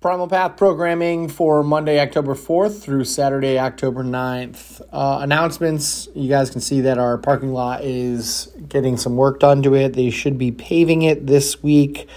Primal 0.00 0.28
Path 0.28 0.56
programming 0.56 1.28
for 1.28 1.62
Monday, 1.62 2.00
October 2.00 2.34
4th 2.34 2.80
through 2.80 3.04
Saturday, 3.04 3.58
October 3.58 4.02
9th. 4.02 4.80
Uh, 4.90 5.18
announcements 5.20 6.08
you 6.14 6.28
guys 6.28 6.48
can 6.48 6.62
see 6.62 6.82
that 6.82 6.96
our 6.96 7.18
parking 7.18 7.52
lot 7.52 7.84
is 7.84 8.50
getting 8.68 8.96
some 8.96 9.16
work 9.16 9.40
done 9.40 9.62
to 9.62 9.74
it. 9.74 9.92
They 9.92 10.08
should 10.08 10.38
be 10.38 10.52
paving 10.52 11.02
it 11.02 11.26
this 11.26 11.62
week. 11.62 12.08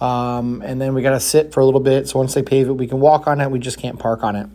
Um, 0.00 0.62
and 0.64 0.80
then 0.80 0.94
we 0.94 1.02
got 1.02 1.10
to 1.10 1.20
sit 1.20 1.52
for 1.52 1.60
a 1.60 1.64
little 1.64 1.80
bit. 1.80 2.08
So 2.08 2.20
once 2.20 2.34
they 2.34 2.42
pave 2.42 2.68
it, 2.68 2.74
we 2.74 2.86
can 2.86 3.00
walk 3.00 3.26
on 3.26 3.40
it. 3.40 3.50
We 3.50 3.58
just 3.58 3.78
can't 3.78 3.98
park 3.98 4.22
on 4.22 4.36
it. 4.36 4.48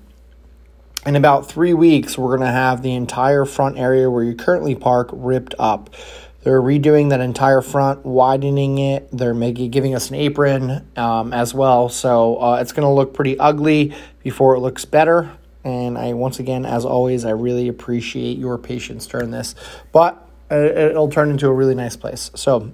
In 1.06 1.18
about 1.18 1.50
three 1.50 1.74
weeks, 1.74 2.18
we're 2.18 2.38
going 2.38 2.48
to 2.48 2.54
have 2.54 2.82
the 2.82 2.94
entire 2.94 3.44
front 3.44 3.78
area 3.78 4.10
where 4.10 4.24
you 4.24 4.36
currently 4.36 4.74
park 4.74 5.10
ripped 5.12 5.54
up. 5.60 5.90
They're 6.44 6.62
redoing 6.62 7.10
that 7.10 7.22
entire 7.22 7.62
front, 7.62 8.06
widening 8.06 8.78
it. 8.78 9.10
They're 9.12 9.34
making 9.34 9.72
giving 9.72 9.96
us 9.96 10.10
an 10.10 10.16
apron 10.16 10.86
um, 10.98 11.34
as 11.34 11.54
well. 11.54 11.90
So 11.90 12.42
uh, 12.42 12.58
it's 12.62 12.74
going 12.74 12.86
to 12.86 12.94
look 12.94 13.14
pretty 13.14 13.40
ugly 13.40 13.96
before 14.24 14.56
it 14.56 14.60
looks 14.60 14.86
better. 14.86 15.32
And 15.64 15.98
I 15.98 16.14
once 16.14 16.40
again, 16.40 16.66
as 16.66 16.84
always, 16.84 17.24
I 17.24 17.32
really 17.32 17.70
appreciate 17.70 18.38
your 18.38 18.58
patience 18.58 19.08
during 19.08 19.32
this. 19.32 19.56
But 19.94 20.28
it'll 20.52 21.10
turn 21.10 21.30
into 21.30 21.48
a 21.48 21.54
really 21.54 21.76
nice 21.76 21.96
place. 21.96 22.30
So 22.36 22.72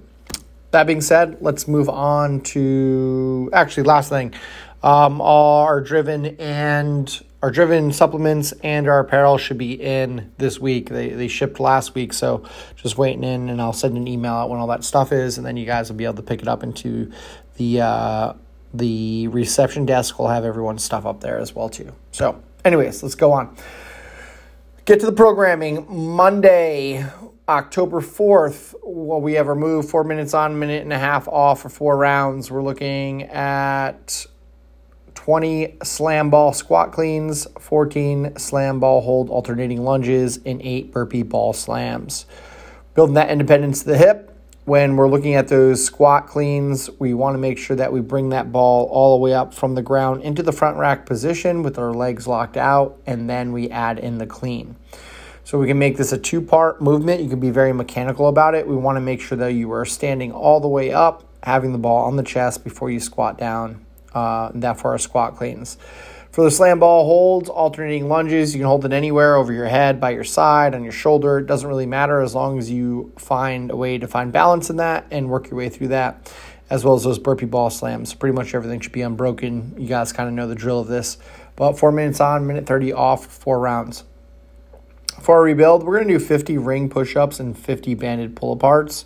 that 0.71 0.85
being 0.85 1.01
said, 1.01 1.37
let's 1.41 1.67
move 1.67 1.89
on 1.89 2.41
to 2.41 3.49
actually 3.53 3.83
last 3.83 4.09
thing. 4.09 4.33
Um, 4.81 5.21
our 5.21 5.81
driven 5.81 6.25
and 6.37 7.23
our 7.41 7.51
driven 7.51 7.91
supplements 7.91 8.51
and 8.63 8.87
our 8.87 8.99
apparel 8.99 9.37
should 9.37 9.57
be 9.57 9.73
in 9.73 10.31
this 10.37 10.59
week. 10.59 10.89
They, 10.89 11.09
they 11.09 11.27
shipped 11.27 11.59
last 11.59 11.95
week, 11.95 12.11
so 12.11 12.43
just 12.75 12.97
waiting 12.97 13.23
in, 13.23 13.49
and 13.49 13.61
I'll 13.61 13.73
send 13.73 13.95
an 13.95 14.07
email 14.07 14.33
out 14.33 14.49
when 14.49 14.59
all 14.59 14.67
that 14.67 14.83
stuff 14.83 15.11
is, 15.11 15.37
and 15.37 15.45
then 15.45 15.55
you 15.55 15.65
guys 15.65 15.89
will 15.89 15.95
be 15.95 16.03
able 16.03 16.15
to 16.15 16.21
pick 16.21 16.41
it 16.41 16.47
up 16.47 16.63
into 16.63 17.11
the 17.55 17.81
uh, 17.81 18.33
the 18.73 19.27
reception 19.29 19.85
desk. 19.85 20.19
We'll 20.19 20.27
have 20.27 20.43
everyone's 20.43 20.83
stuff 20.83 21.05
up 21.05 21.21
there 21.21 21.39
as 21.39 21.55
well 21.55 21.69
too. 21.69 21.93
So, 22.11 22.41
anyways, 22.65 23.03
let's 23.03 23.15
go 23.15 23.31
on. 23.31 23.55
Get 24.85 24.99
to 25.01 25.05
the 25.05 25.11
programming. 25.13 25.85
Monday, 25.87 27.05
October 27.47 28.01
4th, 28.01 28.73
well, 28.83 29.21
we 29.21 29.33
have 29.33 29.47
our 29.47 29.55
move 29.55 29.89
four 29.89 30.03
minutes 30.03 30.33
on, 30.33 30.59
minute 30.59 30.83
and 30.83 30.91
a 30.91 30.99
half 30.99 31.27
off 31.27 31.61
for 31.61 31.69
four 31.69 31.95
rounds. 31.95 32.51
We're 32.51 32.63
looking 32.63 33.23
at 33.23 34.25
20 35.29 35.77
slam 35.83 36.31
ball 36.31 36.51
squat 36.51 36.91
cleans, 36.91 37.45
14 37.59 38.35
slam 38.35 38.79
ball 38.79 38.99
hold 38.99 39.29
alternating 39.29 39.83
lunges, 39.83 40.39
and 40.43 40.59
8 40.59 40.91
burpee 40.91 41.21
ball 41.21 41.53
slams. 41.53 42.25
Building 42.95 43.13
that 43.13 43.29
independence 43.29 43.81
to 43.81 43.89
the 43.89 43.97
hip. 43.99 44.35
When 44.65 44.95
we're 44.95 45.07
looking 45.07 45.35
at 45.35 45.47
those 45.47 45.85
squat 45.85 46.25
cleans, 46.25 46.89
we 46.97 47.13
want 47.13 47.35
to 47.35 47.37
make 47.37 47.59
sure 47.59 47.75
that 47.75 47.93
we 47.93 48.01
bring 48.01 48.29
that 48.29 48.51
ball 48.51 48.87
all 48.87 49.19
the 49.19 49.21
way 49.21 49.35
up 49.35 49.53
from 49.53 49.75
the 49.75 49.83
ground 49.83 50.23
into 50.23 50.41
the 50.41 50.51
front 50.51 50.77
rack 50.77 51.05
position 51.05 51.61
with 51.61 51.77
our 51.77 51.93
legs 51.93 52.25
locked 52.25 52.57
out, 52.57 52.99
and 53.05 53.29
then 53.29 53.51
we 53.51 53.69
add 53.69 53.99
in 53.99 54.17
the 54.17 54.25
clean. 54.25 54.77
So 55.43 55.59
we 55.59 55.67
can 55.67 55.77
make 55.77 55.97
this 55.97 56.11
a 56.11 56.17
two 56.17 56.41
part 56.41 56.81
movement. 56.81 57.21
You 57.21 57.29
can 57.29 57.39
be 57.39 57.51
very 57.51 57.71
mechanical 57.71 58.29
about 58.29 58.55
it. 58.55 58.65
We 58.67 58.75
want 58.75 58.95
to 58.95 59.01
make 59.01 59.21
sure 59.21 59.37
that 59.37 59.53
you 59.53 59.71
are 59.73 59.85
standing 59.85 60.31
all 60.31 60.59
the 60.59 60.67
way 60.67 60.91
up, 60.91 61.23
having 61.43 61.71
the 61.71 61.77
ball 61.77 62.05
on 62.05 62.15
the 62.15 62.23
chest 62.23 62.63
before 62.63 62.89
you 62.89 62.99
squat 62.99 63.37
down 63.37 63.85
uh, 64.13 64.51
that 64.55 64.79
for 64.79 64.91
our 64.91 64.97
squat 64.97 65.35
cleans. 65.35 65.77
For 66.31 66.43
the 66.43 66.51
slam 66.51 66.79
ball 66.79 67.05
holds, 67.05 67.49
alternating 67.49 68.07
lunges, 68.07 68.53
you 68.53 68.59
can 68.59 68.67
hold 68.67 68.85
it 68.85 68.93
anywhere 68.93 69.35
over 69.35 69.51
your 69.51 69.65
head, 69.65 69.99
by 69.99 70.11
your 70.11 70.23
side, 70.23 70.75
on 70.75 70.83
your 70.83 70.91
shoulder. 70.91 71.39
It 71.39 71.47
doesn't 71.47 71.67
really 71.67 71.87
matter 71.87 72.21
as 72.21 72.35
long 72.35 72.59
as 72.59 72.69
you 72.69 73.11
find 73.17 73.71
a 73.71 73.75
way 73.75 73.97
to 73.97 74.07
find 74.07 74.31
balance 74.31 74.69
in 74.69 74.75
that 74.75 75.07
and 75.09 75.29
work 75.29 75.49
your 75.49 75.57
way 75.57 75.69
through 75.69 75.87
that, 75.87 76.31
as 76.69 76.85
well 76.85 76.93
as 76.93 77.03
those 77.03 77.17
burpee 77.17 77.47
ball 77.47 77.71
slams. 77.71 78.13
Pretty 78.13 78.35
much 78.35 78.53
everything 78.53 78.79
should 78.79 78.91
be 78.91 79.01
unbroken. 79.01 79.73
You 79.75 79.87
guys 79.87 80.13
kind 80.13 80.29
of 80.29 80.35
know 80.35 80.47
the 80.47 80.53
drill 80.53 80.79
of 80.79 80.87
this. 80.87 81.17
About 81.57 81.79
four 81.79 81.91
minutes 81.91 82.21
on, 82.21 82.45
minute 82.45 82.67
30 82.67 82.93
off, 82.93 83.25
four 83.25 83.59
rounds. 83.59 84.03
For 85.21 85.35
our 85.35 85.41
rebuild, 85.41 85.83
we're 85.83 85.97
going 85.97 86.07
to 86.09 86.19
do 86.19 86.23
50 86.23 86.59
ring 86.59 86.89
push 86.89 87.15
ups 87.15 87.39
and 87.39 87.57
50 87.57 87.95
banded 87.95 88.35
pull 88.35 88.55
aparts. 88.55 89.03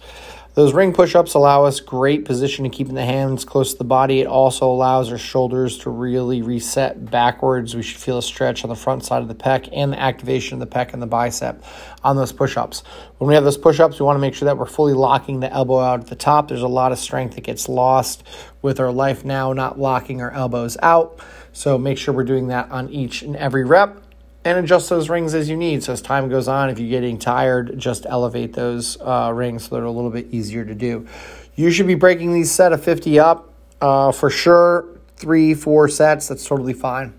Those 0.55 0.71
ring 0.71 0.93
push 0.93 1.15
ups 1.15 1.33
allow 1.33 1.63
us 1.65 1.79
great 1.79 2.25
position 2.25 2.63
to 2.63 2.69
keeping 2.69 2.93
the 2.93 3.05
hands 3.05 3.43
close 3.43 3.71
to 3.71 3.77
the 3.79 3.83
body. 3.83 4.21
It 4.21 4.27
also 4.27 4.69
allows 4.69 5.11
our 5.11 5.17
shoulders 5.17 5.79
to 5.79 5.89
really 5.89 6.43
reset 6.43 7.09
backwards. 7.09 7.75
We 7.75 7.81
should 7.81 7.99
feel 7.99 8.19
a 8.19 8.21
stretch 8.21 8.63
on 8.63 8.69
the 8.69 8.75
front 8.75 9.03
side 9.03 9.23
of 9.23 9.27
the 9.27 9.33
pec 9.33 9.67
and 9.73 9.93
the 9.93 9.99
activation 9.99 10.61
of 10.61 10.69
the 10.69 10.75
pec 10.75 10.93
and 10.93 11.01
the 11.01 11.07
bicep 11.07 11.63
on 12.03 12.17
those 12.17 12.31
push 12.31 12.55
ups. 12.55 12.83
When 13.17 13.29
we 13.29 13.33
have 13.33 13.43
those 13.43 13.57
push 13.57 13.79
ups, 13.79 13.99
we 13.99 14.05
want 14.05 14.17
to 14.17 14.21
make 14.21 14.35
sure 14.35 14.45
that 14.45 14.59
we're 14.59 14.67
fully 14.67 14.93
locking 14.93 15.39
the 15.39 15.51
elbow 15.51 15.79
out 15.79 16.01
at 16.01 16.07
the 16.07 16.15
top. 16.15 16.49
There's 16.49 16.61
a 16.61 16.67
lot 16.67 16.91
of 16.91 16.99
strength 16.99 17.33
that 17.33 17.41
gets 17.41 17.67
lost 17.67 18.23
with 18.61 18.79
our 18.79 18.91
life 18.91 19.25
now, 19.25 19.53
not 19.53 19.79
locking 19.79 20.21
our 20.21 20.31
elbows 20.31 20.77
out. 20.83 21.19
So 21.51 21.79
make 21.79 21.97
sure 21.97 22.13
we're 22.13 22.25
doing 22.25 22.49
that 22.49 22.69
on 22.69 22.89
each 22.89 23.23
and 23.23 23.35
every 23.35 23.63
rep 23.63 24.03
and 24.45 24.59
adjust 24.59 24.89
those 24.89 25.09
rings 25.09 25.33
as 25.33 25.49
you 25.49 25.57
need. 25.57 25.83
So 25.83 25.93
as 25.93 26.01
time 26.01 26.29
goes 26.29 26.47
on, 26.47 26.69
if 26.69 26.79
you're 26.79 26.89
getting 26.89 27.17
tired, 27.17 27.77
just 27.77 28.05
elevate 28.07 28.53
those 28.53 28.97
uh, 29.01 29.31
rings 29.33 29.65
so 29.65 29.75
they're 29.75 29.85
a 29.85 29.91
little 29.91 30.09
bit 30.09 30.27
easier 30.31 30.65
to 30.65 30.75
do. 30.75 31.07
You 31.55 31.71
should 31.71 31.87
be 31.87 31.95
breaking 31.95 32.33
these 32.33 32.51
set 32.51 32.73
of 32.73 32.83
50 32.83 33.19
up 33.19 33.53
uh, 33.81 34.11
for 34.11 34.29
sure. 34.29 34.87
Three, 35.15 35.53
four 35.53 35.87
sets, 35.87 36.27
that's 36.27 36.45
totally 36.45 36.73
fine. 36.73 37.13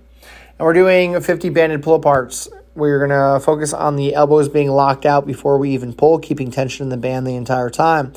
And 0.58 0.66
we're 0.66 0.74
doing 0.74 1.20
50 1.20 1.48
banded 1.50 1.82
pull 1.82 1.98
aparts. 1.98 2.48
We're 2.74 3.06
going 3.06 3.10
to 3.10 3.44
focus 3.44 3.72
on 3.72 3.96
the 3.96 4.14
elbows 4.14 4.48
being 4.48 4.68
locked 4.68 5.06
out 5.06 5.26
before 5.26 5.58
we 5.58 5.70
even 5.70 5.94
pull, 5.94 6.18
keeping 6.18 6.50
tension 6.50 6.84
in 6.84 6.90
the 6.90 6.96
band 6.96 7.26
the 7.26 7.36
entire 7.36 7.70
time. 7.70 8.12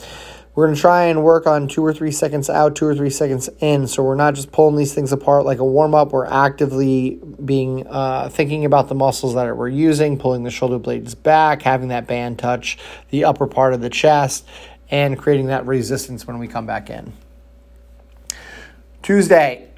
We're 0.57 0.65
going 0.65 0.75
to 0.75 0.81
try 0.81 1.03
and 1.03 1.23
work 1.23 1.45
on 1.45 1.67
two 1.67 1.85
or 1.85 1.93
three 1.93 2.09
seconds 2.09 2.49
out, 2.49 2.75
two 2.75 2.87
or 2.87 2.95
three 2.95 3.11
seconds 3.11 3.47
in. 3.59 3.85
So 3.85 4.01
we're 4.01 4.15
not 4.15 4.33
just 4.33 4.51
pulling 4.51 4.75
these 4.75 4.91
things 4.91 5.11
apart 5.11 5.45
like 5.45 5.59
a 5.59 5.63
warm 5.63 5.93
up. 5.93 6.13
We're 6.13 6.25
actively 6.25 7.19
being 7.45 7.85
uh, 7.85 8.29
thinking 8.29 8.65
about 8.65 8.89
the 8.89 8.95
muscles 8.95 9.35
that 9.35 9.55
we're 9.55 9.69
using, 9.69 10.17
pulling 10.17 10.41
the 10.41 10.49
shoulder 10.49 10.79
blades 10.79 11.13
back, 11.13 11.61
having 11.61 11.89
that 11.89 12.07
band 12.07 12.39
touch 12.39 12.79
the 13.11 13.23
upper 13.23 13.45
part 13.45 13.75
of 13.75 13.81
the 13.81 13.89
chest, 13.91 14.47
and 14.89 15.15
creating 15.15 15.45
that 15.45 15.67
resistance 15.67 16.25
when 16.25 16.39
we 16.39 16.47
come 16.47 16.65
back 16.65 16.89
in. 16.89 17.13
Tuesday, 19.03 19.69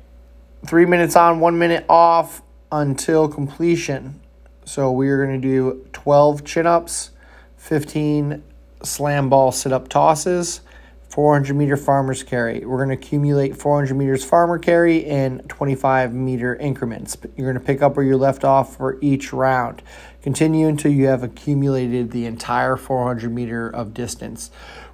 three 0.65 0.85
minutes 0.85 1.17
on, 1.17 1.41
one 1.41 1.59
minute 1.59 1.83
off 1.89 2.41
until 2.71 3.27
completion. 3.27 4.17
So 4.63 4.93
we 4.93 5.09
are 5.09 5.25
going 5.25 5.41
to 5.41 5.45
do 5.45 5.85
12 5.91 6.45
chin 6.45 6.65
ups, 6.65 7.11
15 7.57 8.41
slam 8.81 9.27
ball 9.29 9.51
sit 9.51 9.73
up 9.73 9.89
tosses, 9.89 10.61
400 11.09 11.55
meter 11.55 11.75
farmer's 11.75 12.23
carry. 12.23 12.63
We're 12.63 12.77
going 12.77 12.89
to 12.89 12.95
accumulate 12.95 13.57
400 13.57 13.95
meters 13.95 14.23
farmer 14.23 14.59
carry 14.59 14.97
in 14.97 15.39
25 15.47 16.13
meter 16.13 16.55
increments. 16.55 17.17
You're 17.35 17.51
going 17.51 17.59
to 17.59 17.65
pick 17.65 17.81
up 17.81 17.97
where 17.97 18.05
you 18.05 18.15
left 18.15 18.43
off 18.43 18.77
for 18.77 18.99
each 19.01 19.33
round. 19.33 19.81
Continue 20.21 20.67
until 20.67 20.91
you 20.91 21.07
have 21.07 21.23
accumulated 21.23 22.11
the 22.11 22.25
entire 22.25 22.77
400 22.77 23.31
meter 23.31 23.67
of 23.67 23.93
distance. 23.93 24.51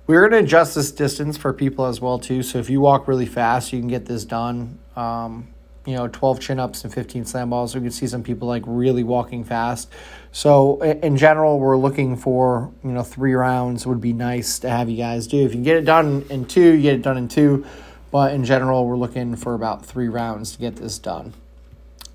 We're 0.08 0.22
going 0.30 0.40
to 0.42 0.46
adjust 0.46 0.76
this 0.76 0.92
distance 0.92 1.36
for 1.36 1.52
people 1.52 1.86
as 1.86 2.00
well 2.00 2.20
too. 2.20 2.44
So 2.44 2.60
if 2.60 2.70
you 2.70 2.80
walk 2.80 3.08
really 3.08 3.26
fast, 3.26 3.74
you 3.74 3.80
can 3.80 3.88
get 3.88 4.06
this 4.06 4.24
done. 4.24 4.80
Um, 4.96 5.55
you 5.86 5.96
know, 5.96 6.08
12 6.08 6.40
chin 6.40 6.60
ups 6.60 6.84
and 6.84 6.94
15 6.94 7.26
slam 7.26 7.50
balls. 7.52 7.76
We 7.76 7.82
can 7.82 7.92
see 7.92 8.08
some 8.08 8.24
people 8.24 8.48
like 8.48 8.64
really 8.66 9.04
walking 9.04 9.44
fast. 9.44 9.90
So 10.32 10.82
in 10.82 11.18
general, 11.18 11.60
we're 11.60 11.78
looking 11.78 12.18
for, 12.18 12.72
you 12.84 12.92
know, 12.92 13.04
three 13.04 13.34
rounds 13.34 13.86
would 13.86 14.02
be 14.02 14.14
nice 14.14 14.60
to 14.60 14.70
have 14.70 14.90
you 14.90 14.98
guys 14.98 15.28
do. 15.28 15.46
If 15.46 15.54
you 15.54 15.62
get 15.62 15.78
it 15.78 15.86
done 15.86 16.26
in 16.30 16.46
two, 16.46 16.76
you 16.76 16.82
get 16.82 16.96
it 16.96 17.02
done 17.02 17.18
in 17.18 17.28
two. 17.28 17.66
But 18.12 18.34
in 18.34 18.46
general, 18.46 18.86
we're 18.86 18.98
looking 18.98 19.36
for 19.36 19.54
about 19.54 19.86
three 19.86 20.08
rounds 20.08 20.54
to 20.54 20.60
get 20.60 20.78
this 20.78 20.98
done. 20.98 21.34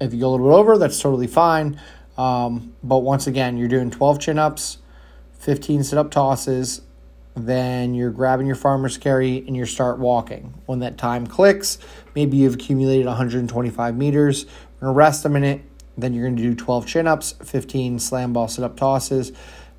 If 0.01 0.15
you 0.15 0.21
go 0.21 0.31
a 0.31 0.33
little 0.33 0.49
bit 0.49 0.55
over, 0.55 0.79
that's 0.79 0.99
totally 0.99 1.27
fine. 1.27 1.81
Um, 2.17 2.75
but 2.83 2.99
once 2.99 3.27
again, 3.27 3.57
you're 3.57 3.69
doing 3.69 3.91
12 3.91 4.21
chin 4.21 4.39
ups, 4.39 4.79
15 5.39 5.85
sit 5.85 5.99
up 5.99 6.11
tosses, 6.11 6.83
then 7.35 7.95
you're 7.95 8.11
grabbing 8.11 8.47
your 8.47 8.57
farmer's 8.57 8.99
carry 8.99 9.39
and 9.47 9.57
you 9.57 9.65
start 9.65 9.99
walking. 9.99 10.55
When 10.67 10.81
that 10.81 10.99
time 10.99 11.27
clicks, 11.27 11.79
maybe 12.15 12.39
you've 12.39 12.55
accumulated 12.55 13.07
125 13.07 13.97
meters. 13.97 14.47
We're 14.81 14.89
gonna 14.89 14.93
rest 14.93 15.25
a 15.25 15.29
minute, 15.29 15.63
then 15.97 16.15
you're 16.15 16.29
gonna 16.29 16.41
do 16.41 16.55
12 16.55 16.87
chin 16.87 17.07
ups, 17.07 17.35
15 17.45 17.99
slam 17.99 18.33
ball 18.33 18.49
sit 18.49 18.65
up 18.65 18.77
tosses. 18.77 19.33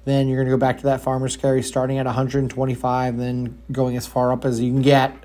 Then 0.06 0.28
you're 0.28 0.40
gonna 0.40 0.56
go 0.56 0.58
back 0.58 0.78
to 0.78 0.84
that 0.84 1.02
farmer's 1.02 1.38
carry 1.38 1.62
starting 1.62 1.98
at 1.98 2.06
125, 2.06 3.18
then 3.18 3.62
going 3.72 3.98
as 3.98 4.08
far 4.08 4.32
up 4.32 4.46
as 4.46 4.60
you 4.60 4.72
can 4.72 4.82
get, 4.82 5.16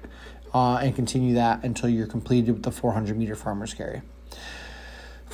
uh, 0.53 0.77
and 0.77 0.95
continue 0.95 1.35
that 1.35 1.65
until 1.65 1.89
you're 1.89 2.07
completed 2.07 2.53
with 2.53 2.63
the 2.63 2.73
400 2.73 3.17
meter 3.17 3.37
farmer's 3.37 3.73
carry. 3.73 4.03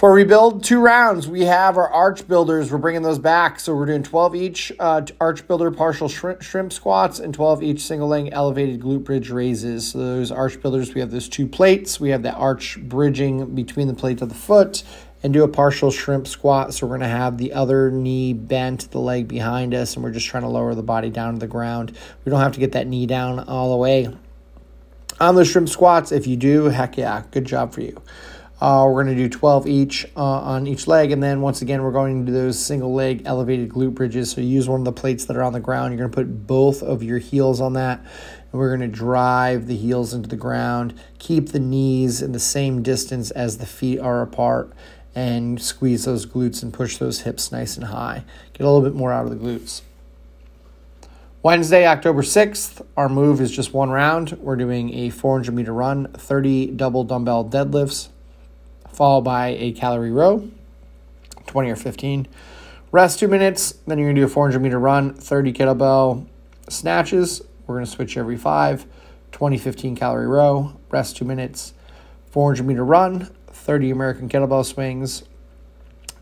For 0.03 0.13
rebuild, 0.13 0.65
two 0.65 0.81
rounds. 0.81 1.29
We 1.29 1.43
have 1.43 1.77
our 1.77 1.89
arch 1.89 2.27
builders. 2.27 2.73
We're 2.73 2.79
bringing 2.79 3.03
those 3.03 3.21
back. 3.21 3.61
So 3.61 3.73
we're 3.73 3.87
doing 3.87 4.03
12 4.03 4.35
each 4.35 4.73
uh, 4.81 5.03
arch 5.21 5.47
builder 5.47 5.71
partial 5.71 6.09
shrimp, 6.09 6.43
shrimp 6.43 6.73
squats 6.73 7.21
and 7.21 7.33
12 7.33 7.63
each 7.63 7.83
single 7.83 8.09
leg 8.09 8.31
elevated 8.33 8.81
glute 8.81 9.05
bridge 9.05 9.31
raises. 9.31 9.93
So 9.93 9.99
those 9.99 10.33
arch 10.33 10.61
builders, 10.61 10.93
we 10.93 11.01
have 11.03 11.13
those 11.13 11.29
two 11.29 11.47
plates. 11.47 12.01
We 12.01 12.11
have 12.11 12.25
the 12.25 12.33
arch 12.33 12.81
bridging 12.81 13.55
between 13.55 13.87
the 13.87 13.95
plate 13.95 14.21
of 14.23 14.29
the 14.29 14.35
foot 14.35 14.83
and 15.23 15.33
do 15.33 15.45
a 15.45 15.49
partial 15.49 15.93
shrimp 15.93 16.27
squat. 16.27 16.75
So 16.75 16.89
we're 16.89 16.99
going 16.99 17.09
to 17.09 17.17
have 17.17 17.39
the 17.39 17.53
other 17.53 17.89
knee 17.93 18.33
bent, 18.33 18.91
the 18.91 18.99
leg 18.99 19.29
behind 19.29 19.73
us, 19.73 19.95
and 19.95 20.03
we're 20.03 20.11
just 20.11 20.27
trying 20.27 20.43
to 20.43 20.49
lower 20.49 20.75
the 20.75 20.83
body 20.83 21.11
down 21.11 21.35
to 21.35 21.39
the 21.39 21.47
ground. 21.47 21.97
We 22.25 22.31
don't 22.31 22.41
have 22.41 22.55
to 22.55 22.59
get 22.59 22.73
that 22.73 22.89
knee 22.89 23.07
down 23.07 23.39
all 23.39 23.71
the 23.71 23.77
way. 23.77 24.09
On 25.21 25.37
the 25.37 25.45
shrimp 25.45 25.69
squats, 25.69 26.11
if 26.11 26.27
you 26.27 26.37
do, 26.37 26.65
heck 26.65 26.97
yeah, 26.97 27.23
good 27.31 27.45
job 27.45 27.73
for 27.73 27.83
you. 27.83 28.03
Uh, 28.63 28.87
we're 28.87 29.03
going 29.03 29.17
to 29.17 29.21
do 29.21 29.29
12 29.29 29.67
each 29.67 30.07
uh, 30.17 30.21
on 30.23 30.69
each 30.69 30.87
leg. 30.87 31.11
And 31.11 31.21
then 31.21 31.41
once 31.41 31.63
again, 31.63 31.83
we're 31.83 31.91
going 31.91 32.25
to 32.25 32.31
do 32.31 32.33
those 32.33 32.65
single 32.65 32.95
leg 32.95 33.23
elevated 33.25 33.71
glute 33.71 33.93
bridges. 33.93 34.31
So 34.31 34.41
use 34.41 34.69
one 34.69 34.81
of 34.81 34.85
the 34.85 34.93
plates 34.93 35.25
that 35.25 35.37
are 35.37 35.43
on 35.43 35.53
the 35.53 35.59
ground. 35.59 35.93
You're 35.93 36.07
going 36.07 36.13
to 36.13 36.15
put 36.15 36.47
both 36.47 36.81
of 36.81 37.03
your 37.03 37.19
heels 37.19 37.61
on 37.61 37.73
that. 37.73 37.99
And 37.99 38.53
we're 38.53 38.69
going 38.69 38.89
to 38.89 38.97
drive 38.97 39.67
the 39.67 39.75
heels 39.77 40.15
into 40.15 40.29
the 40.29 40.37
ground. 40.37 40.95
Keep 41.19 41.49
the 41.49 41.59
knees 41.59 42.23
in 42.23 42.31
the 42.31 42.39
same 42.39 42.85
distance 42.85 43.33
as 43.33 43.59
the 43.59 43.67
feet 43.67 43.99
are 43.99 44.23
apart. 44.23 44.73
And 45.13 45.61
squeeze 45.61 46.05
those 46.05 46.25
glutes 46.25 46.63
and 46.63 46.73
push 46.73 46.99
those 46.99 47.23
hips 47.23 47.51
nice 47.51 47.77
and 47.77 47.87
high. 47.87 48.23
Get 48.53 48.65
a 48.65 48.71
little 48.71 48.89
bit 48.89 48.95
more 48.95 49.13
out 49.13 49.27
of 49.27 49.31
the 49.31 49.45
glutes. 49.45 49.83
Wednesday, 51.43 51.85
October 51.85 52.23
6th, 52.23 52.87
our 52.97 53.09
move 53.09 53.41
is 53.41 53.51
just 53.51 53.75
one 53.75 53.91
round. 53.91 54.39
We're 54.39 54.55
doing 54.55 54.95
a 54.95 55.11
400 55.11 55.53
meter 55.53 55.73
run, 55.73 56.13
30 56.13 56.69
double 56.69 57.03
dumbbell 57.03 57.45
deadlifts, 57.45 58.11
followed 58.93 59.23
by 59.23 59.49
a 59.49 59.73
calorie 59.73 60.13
row, 60.13 60.49
20 61.47 61.71
or 61.71 61.77
15. 61.77 62.29
Rest 62.91 63.19
two 63.19 63.29
minutes, 63.29 63.73
then 63.87 63.99
you're 63.99 64.09
gonna 64.09 64.21
do 64.21 64.27
a 64.27 64.29
400 64.29 64.61
meter 64.61 64.79
run, 64.79 65.15
30 65.15 65.53
kettlebell 65.53 66.27
snatches. 66.69 67.43
We're 67.67 67.77
gonna 67.77 67.87
switch 67.87 68.17
every 68.17 68.37
five, 68.37 68.87
20, 69.33 69.57
15 69.59 69.97
calorie 69.97 70.27
row, 70.27 70.75
rest 70.91 71.17
two 71.17 71.25
minutes, 71.25 71.73
400 72.31 72.67
meter 72.67 72.85
run, 72.85 73.31
30 73.49 73.91
American 73.91 74.29
kettlebell 74.29 74.65
swings, 74.65 75.23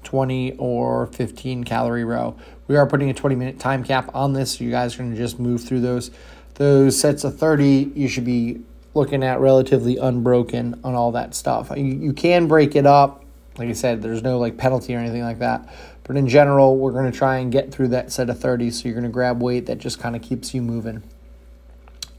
20 0.05 0.57
or 0.59 1.07
15 1.09 1.65
calorie 1.65 2.05
row. 2.05 2.37
We 2.69 2.77
are 2.77 2.87
putting 2.87 3.11
a 3.11 3.15
20 3.15 3.35
minute 3.35 3.59
time 3.59 3.83
cap 3.83 4.11
on 4.15 4.33
this, 4.33 4.57
so 4.59 4.65
you 4.65 4.71
guys 4.71 4.95
are 4.95 5.03
to 5.03 5.17
just 5.17 5.39
move 5.39 5.63
through 5.63 5.81
those. 5.81 6.11
Those 6.55 6.99
sets 6.99 7.25
of 7.25 7.39
30, 7.39 7.93
you 7.95 8.07
should 8.07 8.25
be 8.25 8.61
looking 8.95 9.23
at 9.23 9.41
relatively 9.41 9.97
unbroken 9.97 10.81
on 10.85 10.95
all 10.95 11.13
that 11.13 11.35
stuff. 11.35 11.71
You, 11.77 11.85
you 11.85 12.13
can 12.13 12.49
break 12.49 12.75
it 12.75 12.87
up. 12.87 13.25
Like 13.57 13.69
I 13.69 13.73
said, 13.73 14.03
there's 14.03 14.23
no 14.23 14.39
like 14.39 14.57
penalty 14.57 14.95
or 14.95 14.99
anything 14.99 15.23
like 15.23 15.39
that. 15.41 15.69
But 16.05 16.17
in 16.17 16.29
general, 16.29 16.77
we're 16.77 16.93
going 16.93 17.11
to 17.11 17.17
try 17.17 17.39
and 17.39 17.53
get 17.53 17.73
through 17.73 17.89
that 17.89 18.11
set 18.11 18.31
of 18.31 18.41
30. 18.41 18.71
So 18.71 18.89
you're 18.89 18.95
going 18.95 19.05
to 19.05 19.11
grab 19.11 19.43
weight 19.43 19.67
that 19.67 19.79
just 19.79 20.01
kind 20.01 20.17
of 20.17 20.23
keeps 20.23 20.55
you 20.55 20.63
moving. 20.63 21.03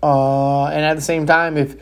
Uh, 0.02 0.68
and 0.68 0.86
at 0.86 0.96
the 0.96 1.02
same 1.02 1.26
time, 1.26 1.58
if 1.58 1.76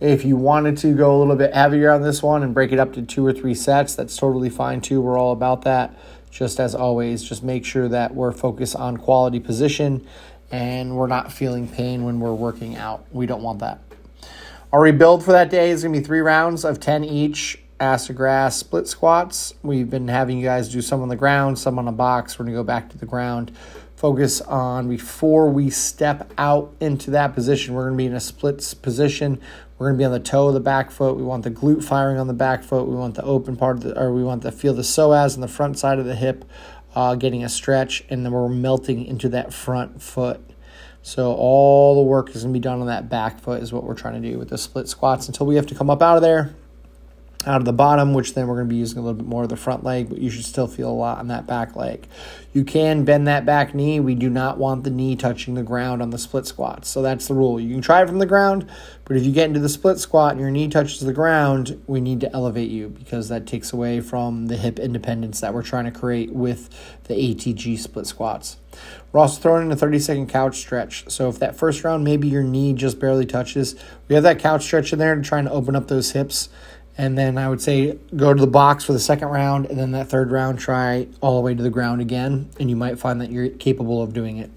if 0.00 0.24
you 0.24 0.34
wanted 0.34 0.78
to 0.78 0.94
go 0.94 1.14
a 1.14 1.18
little 1.18 1.36
bit 1.36 1.52
heavier 1.52 1.90
on 1.90 2.00
this 2.00 2.22
one 2.22 2.42
and 2.42 2.54
break 2.54 2.72
it 2.72 2.78
up 2.78 2.94
to 2.94 3.02
two 3.02 3.24
or 3.26 3.34
three 3.34 3.54
sets, 3.54 3.94
that's 3.94 4.16
totally 4.16 4.48
fine 4.48 4.80
too. 4.80 5.02
We're 5.02 5.18
all 5.18 5.32
about 5.32 5.62
that. 5.62 5.94
Just 6.30 6.58
as 6.58 6.74
always, 6.74 7.22
just 7.22 7.42
make 7.42 7.66
sure 7.66 7.86
that 7.88 8.14
we're 8.14 8.32
focused 8.32 8.76
on 8.76 8.96
quality 8.96 9.40
position 9.40 10.06
and 10.50 10.96
we're 10.96 11.06
not 11.06 11.30
feeling 11.30 11.68
pain 11.68 12.04
when 12.04 12.18
we're 12.18 12.32
working 12.32 12.76
out. 12.76 13.04
We 13.12 13.26
don't 13.26 13.42
want 13.42 13.58
that. 13.58 13.80
Our 14.72 14.82
rebuild 14.82 15.24
for 15.24 15.32
that 15.32 15.50
day 15.50 15.70
is 15.70 15.82
going 15.82 15.92
to 15.94 16.00
be 16.00 16.06
three 16.06 16.20
rounds 16.20 16.64
of 16.64 16.78
10 16.78 17.02
each 17.02 17.60
ass 17.80 18.06
to 18.06 18.12
grass 18.12 18.56
split 18.56 18.86
squats. 18.86 19.52
We've 19.62 19.90
been 19.90 20.06
having 20.06 20.38
you 20.38 20.44
guys 20.44 20.68
do 20.68 20.80
some 20.80 21.02
on 21.02 21.08
the 21.08 21.16
ground, 21.16 21.58
some 21.58 21.76
on 21.76 21.88
a 21.88 21.92
box. 21.92 22.38
We're 22.38 22.44
going 22.44 22.54
to 22.54 22.60
go 22.60 22.64
back 22.64 22.88
to 22.90 22.98
the 22.98 23.06
ground. 23.06 23.50
Focus 23.96 24.40
on 24.40 24.88
before 24.88 25.50
we 25.50 25.70
step 25.70 26.32
out 26.38 26.72
into 26.78 27.10
that 27.10 27.34
position. 27.34 27.74
We're 27.74 27.86
going 27.86 27.94
to 27.94 27.98
be 27.98 28.06
in 28.06 28.14
a 28.14 28.20
split 28.20 28.74
position. 28.80 29.40
We're 29.76 29.88
going 29.88 29.98
to 29.98 30.02
be 30.02 30.04
on 30.04 30.12
the 30.12 30.20
toe 30.20 30.48
of 30.48 30.54
the 30.54 30.60
back 30.60 30.92
foot. 30.92 31.16
We 31.16 31.24
want 31.24 31.42
the 31.42 31.50
glute 31.50 31.82
firing 31.82 32.18
on 32.18 32.28
the 32.28 32.32
back 32.32 32.62
foot. 32.62 32.86
We 32.86 32.94
want 32.94 33.16
the 33.16 33.24
open 33.24 33.56
part 33.56 33.78
of 33.78 33.82
the, 33.82 34.00
or 34.00 34.12
we 34.12 34.22
want 34.22 34.42
to 34.42 34.52
feel 34.52 34.72
the 34.72 34.82
psoas 34.82 35.34
on 35.34 35.40
the 35.40 35.48
front 35.48 35.80
side 35.80 35.98
of 35.98 36.06
the 36.06 36.14
hip 36.14 36.44
uh, 36.94 37.16
getting 37.16 37.44
a 37.44 37.48
stretch, 37.48 38.04
and 38.08 38.24
then 38.24 38.32
we're 38.32 38.48
melting 38.48 39.04
into 39.04 39.28
that 39.30 39.52
front 39.52 40.00
foot. 40.02 40.40
So 41.02 41.32
all 41.32 41.94
the 41.94 42.02
work 42.02 42.30
is 42.34 42.42
going 42.42 42.52
to 42.52 42.58
be 42.58 42.62
done 42.62 42.80
on 42.80 42.86
that 42.86 43.08
back 43.08 43.40
foot 43.40 43.62
is 43.62 43.72
what 43.72 43.84
we're 43.84 43.94
trying 43.94 44.20
to 44.20 44.30
do 44.30 44.38
with 44.38 44.50
the 44.50 44.58
split 44.58 44.88
squats 44.88 45.28
until 45.28 45.46
we 45.46 45.56
have 45.56 45.66
to 45.66 45.74
come 45.74 45.88
up 45.90 46.02
out 46.02 46.16
of 46.16 46.22
there, 46.22 46.54
out 47.46 47.56
of 47.56 47.64
the 47.64 47.72
bottom, 47.72 48.12
which 48.12 48.34
then 48.34 48.46
we're 48.46 48.56
going 48.56 48.68
to 48.68 48.72
be 48.72 48.78
using 48.78 48.98
a 48.98 49.00
little 49.00 49.16
bit 49.16 49.26
more 49.26 49.44
of 49.44 49.48
the 49.48 49.56
front 49.56 49.82
leg, 49.82 50.08
but 50.10 50.18
you 50.18 50.28
should 50.28 50.44
still 50.44 50.66
feel 50.66 50.90
a 50.90 50.92
lot 50.92 51.18
on 51.18 51.28
that 51.28 51.46
back 51.46 51.74
leg. 51.74 52.06
You 52.52 52.64
can 52.64 53.04
bend 53.04 53.26
that 53.28 53.46
back 53.46 53.74
knee. 53.74 53.98
We 53.98 54.14
do 54.14 54.28
not 54.28 54.58
want 54.58 54.84
the 54.84 54.90
knee 54.90 55.16
touching 55.16 55.54
the 55.54 55.62
ground 55.62 56.02
on 56.02 56.10
the 56.10 56.18
split 56.18 56.46
squats. 56.46 56.88
So 56.90 57.00
that's 57.00 57.28
the 57.28 57.34
rule. 57.34 57.58
You 57.58 57.72
can 57.72 57.80
try 57.80 58.02
it 58.02 58.08
from 58.08 58.18
the 58.18 58.26
ground, 58.26 58.70
but 59.04 59.16
if 59.16 59.24
you 59.24 59.32
get 59.32 59.48
into 59.48 59.60
the 59.60 59.68
split 59.68 59.98
squat 59.98 60.32
and 60.32 60.40
your 60.40 60.50
knee 60.50 60.68
touches 60.68 61.00
the 61.00 61.12
ground, 61.12 61.82
we 61.86 62.00
need 62.00 62.20
to 62.20 62.32
elevate 62.32 62.70
you 62.70 62.88
because 62.88 63.28
that 63.28 63.46
takes 63.46 63.72
away 63.72 64.00
from 64.00 64.46
the 64.48 64.56
hip 64.56 64.78
independence 64.78 65.40
that 65.40 65.54
we're 65.54 65.62
trying 65.62 65.86
to 65.86 65.90
create 65.90 66.32
with 66.32 66.68
the 67.04 67.14
ATG 67.14 67.78
split 67.78 68.06
squats. 68.06 68.58
We're 69.12 69.20
also 69.20 69.40
throwing 69.40 69.66
in 69.66 69.72
a 69.72 69.76
30 69.76 69.98
second 69.98 70.28
couch 70.28 70.58
stretch. 70.58 71.10
So 71.10 71.28
if 71.28 71.38
that 71.40 71.56
first 71.56 71.82
round, 71.82 72.04
maybe 72.04 72.28
your 72.28 72.42
knee 72.42 72.72
just 72.72 73.00
barely 73.00 73.26
touches, 73.26 73.74
we 74.08 74.14
have 74.14 74.22
that 74.24 74.38
couch 74.38 74.62
stretch 74.62 74.92
in 74.92 74.98
there 74.98 75.14
to 75.14 75.22
try 75.22 75.38
and 75.38 75.48
open 75.48 75.74
up 75.74 75.88
those 75.88 76.12
hips. 76.12 76.48
And 77.00 77.16
then 77.16 77.38
I 77.38 77.48
would 77.48 77.62
say 77.62 77.96
go 78.14 78.34
to 78.34 78.38
the 78.38 78.46
box 78.46 78.84
for 78.84 78.92
the 78.92 79.00
second 79.00 79.28
round, 79.28 79.64
and 79.64 79.78
then 79.78 79.92
that 79.92 80.10
third 80.10 80.30
round, 80.30 80.58
try 80.58 81.08
all 81.22 81.36
the 81.36 81.40
way 81.40 81.54
to 81.54 81.62
the 81.62 81.70
ground 81.70 82.02
again, 82.02 82.50
and 82.60 82.68
you 82.68 82.76
might 82.76 82.98
find 82.98 83.22
that 83.22 83.30
you're 83.30 83.48
capable 83.48 84.02
of 84.02 84.12
doing 84.12 84.36
it. 84.36 84.50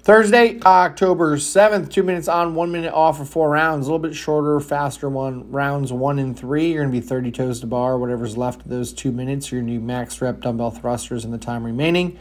Thursday, 0.00 0.58
October 0.66 1.36
7th, 1.36 1.92
two 1.92 2.02
minutes 2.02 2.26
on, 2.26 2.56
one 2.56 2.72
minute 2.72 2.92
off 2.92 3.18
for 3.18 3.24
four 3.24 3.50
rounds. 3.50 3.86
A 3.86 3.92
little 3.92 4.00
bit 4.00 4.16
shorter, 4.16 4.58
faster 4.58 5.08
one. 5.08 5.48
Rounds 5.52 5.92
one 5.92 6.18
and 6.18 6.36
three, 6.36 6.72
you're 6.72 6.82
going 6.82 6.92
to 6.92 7.00
be 7.00 7.06
30 7.06 7.30
toes 7.30 7.60
to 7.60 7.68
bar. 7.68 7.96
Whatever's 7.96 8.36
left 8.36 8.62
of 8.62 8.68
those 8.68 8.92
two 8.92 9.12
minutes, 9.12 9.52
you're 9.52 9.60
going 9.60 9.72
to 9.74 9.78
do 9.78 9.80
max 9.80 10.20
rep 10.20 10.40
dumbbell 10.40 10.72
thrusters 10.72 11.24
in 11.24 11.30
the 11.30 11.38
time 11.38 11.62
remaining. 11.62 12.18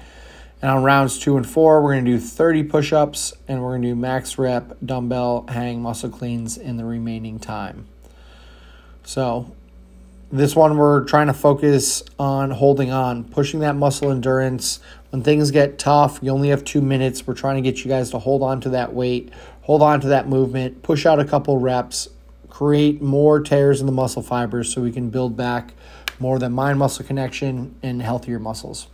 And 0.61 0.69
on 0.69 0.83
rounds 0.83 1.17
two 1.17 1.37
and 1.37 1.49
four, 1.49 1.81
we're 1.81 1.93
going 1.93 2.05
to 2.05 2.11
do 2.11 2.19
30 2.19 2.65
push 2.65 2.93
ups 2.93 3.33
and 3.47 3.63
we're 3.63 3.71
going 3.71 3.81
to 3.81 3.87
do 3.87 3.95
max 3.95 4.37
rep 4.37 4.77
dumbbell 4.85 5.47
hang 5.47 5.81
muscle 5.81 6.11
cleans 6.11 6.55
in 6.59 6.77
the 6.77 6.85
remaining 6.85 7.39
time. 7.39 7.87
So, 9.07 9.49
this 10.33 10.53
one 10.53 10.75
we're 10.75 11.05
trying 11.05 11.27
to 11.27 11.33
focus 11.33 12.03
on 12.19 12.51
holding 12.51 12.91
on, 12.91 13.23
pushing 13.23 13.61
that 13.61 13.77
muscle 13.77 14.11
endurance. 14.11 14.81
When 15.11 15.23
things 15.23 15.49
get 15.49 15.79
tough, 15.79 16.19
you 16.21 16.29
only 16.29 16.49
have 16.49 16.65
two 16.65 16.81
minutes. 16.81 17.25
We're 17.25 17.33
trying 17.33 17.55
to 17.55 17.61
get 17.61 17.85
you 17.85 17.89
guys 17.89 18.11
to 18.11 18.19
hold 18.19 18.43
on 18.43 18.59
to 18.61 18.69
that 18.71 18.93
weight, 18.93 19.31
hold 19.61 19.81
on 19.81 20.01
to 20.01 20.09
that 20.09 20.27
movement, 20.27 20.83
push 20.83 21.05
out 21.05 21.21
a 21.21 21.23
couple 21.23 21.57
reps, 21.57 22.09
create 22.49 23.01
more 23.01 23.39
tears 23.39 23.79
in 23.79 23.85
the 23.85 23.93
muscle 23.93 24.21
fibers 24.21 24.73
so 24.73 24.81
we 24.81 24.91
can 24.91 25.09
build 25.09 25.37
back 25.37 25.73
more 26.19 26.37
the 26.37 26.49
mind 26.49 26.77
muscle 26.77 27.05
connection 27.05 27.75
and 27.81 28.01
healthier 28.01 28.39
muscles. 28.39 28.87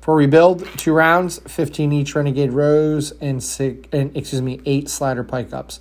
For 0.00 0.14
rebuild, 0.14 0.64
two 0.76 0.92
rounds, 0.92 1.40
15 1.48 1.92
each 1.92 2.14
renegade 2.14 2.52
rows, 2.52 3.10
and 3.20 3.42
six, 3.42 3.88
and 3.90 4.16
excuse 4.16 4.42
me, 4.42 4.60
eight 4.64 4.88
slider 4.88 5.24
pike 5.24 5.52
ups. 5.52 5.80